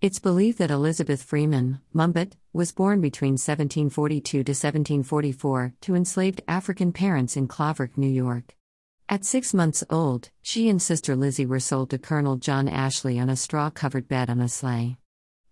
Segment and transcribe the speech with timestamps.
[0.00, 6.92] It's believed that Elizabeth Freeman, Mumbet, was born between 1742 to 1744 to enslaved African
[6.92, 8.54] parents in Claverack, New York.
[9.08, 13.28] At six months old, she and sister Lizzie were sold to Colonel John Ashley on
[13.28, 14.98] a straw covered bed on a sleigh.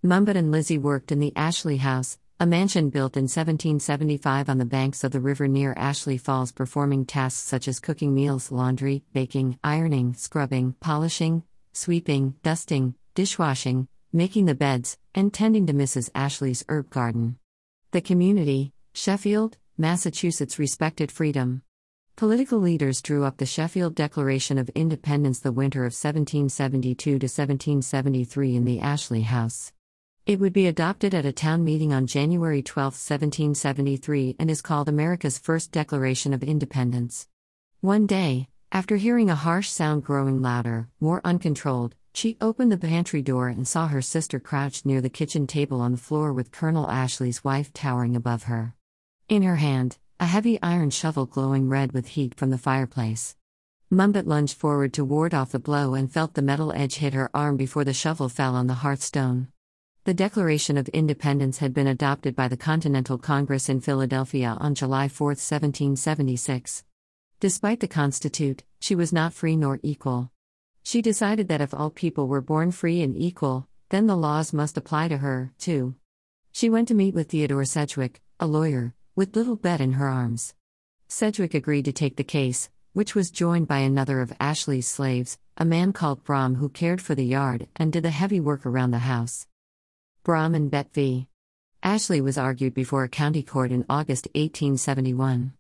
[0.05, 4.65] Mumbet and Lizzie worked in the Ashley House, a mansion built in 1775 on the
[4.65, 9.59] banks of the river near Ashley Falls, performing tasks such as cooking meals, laundry, baking,
[9.65, 11.43] ironing, scrubbing, polishing,
[11.73, 16.09] sweeping, dusting, dishwashing, making the beds, and tending to Mrs.
[16.15, 17.37] Ashley's herb garden.
[17.91, 21.63] The community, Sheffield, Massachusetts, respected freedom.
[22.17, 28.57] Political leaders drew up the Sheffield Declaration of Independence the winter of 1772 to 1773
[28.57, 29.75] in the Ashley House.
[30.25, 34.89] It would be adopted at a town meeting on January 12, 1773, and is called
[34.89, 37.29] America's first Declaration of Independence.
[37.83, 43.23] One day, after hearing a harsh sound growing louder, more uncontrolled, she opened the pantry
[43.23, 46.91] door and saw her sister crouched near the kitchen table on the floor with Colonel
[46.91, 48.75] Ashley's wife towering above her.
[49.29, 53.37] In her hand, a heavy iron shovel glowing red with heat from the fireplace.
[53.91, 57.31] Mumbet lunged forward to ward off the blow and felt the metal edge hit her
[57.35, 59.49] arm before the shovel fell on the hearthstone.
[60.05, 65.09] The Declaration of Independence had been adopted by the Continental Congress in Philadelphia on July
[65.09, 66.85] 4, 1776.
[67.39, 70.31] Despite the Constitute, she was not free nor equal.
[70.83, 74.79] She decided that if all people were born free and equal, then the laws must
[74.79, 75.97] apply to her, too.
[76.53, 80.55] She went to meet with Theodore Sedgwick, a lawyer, with little Bet in her arms.
[81.09, 85.65] Sedgwick agreed to take the case, which was joined by another of Ashley's slaves, a
[85.67, 89.01] man called Brom who cared for the yard and did the heavy work around the
[89.01, 89.47] house.
[90.25, 91.29] Brom and Bet v.
[91.83, 95.53] Ashley was argued before a county court in August 1871.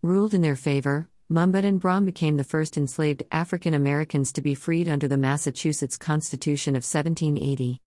[0.00, 4.54] Ruled in their favor, Mumbet and Brom became the first enslaved African Americans to be
[4.54, 7.82] freed under the Massachusetts Constitution of 1780.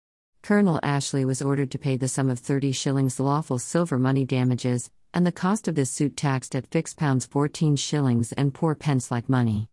[0.43, 4.91] Colonel Ashley was ordered to pay the sum of 30 shillings lawful silver money damages,
[5.15, 9.09] and the cost of this suit taxed at fixed pounds 14 shillings and 4 pence
[9.13, 9.69] like money.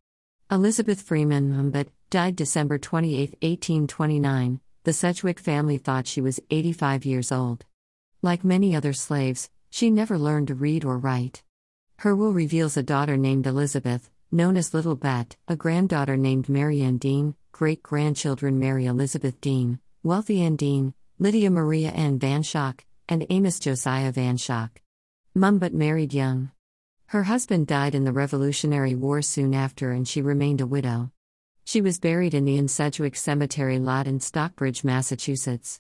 [0.52, 4.60] Elizabeth Freeman Mumbet died December 28, 1829.
[4.84, 7.66] The Sedgwick family thought she was 85 years old.
[8.22, 11.42] Like many other slaves, she never learned to read or write.
[12.00, 16.82] Her will reveals a daughter named Elizabeth, known as Little Bet, a granddaughter named Mary
[16.98, 23.26] Dean, great grandchildren Mary Elizabeth Dean, Wealthy Ann Dean, Lydia Maria Ann Van Schaack, and
[23.30, 24.82] Amos Josiah Van Schaack.
[25.36, 26.52] Mumbet married young.
[27.08, 31.12] Her husband died in the Revolutionary War soon after, and she remained a widow.
[31.64, 35.80] She was buried in the Sedgwick Cemetery lot in Stockbridge, Massachusetts.